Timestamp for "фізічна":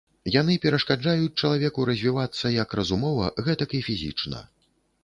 3.91-4.45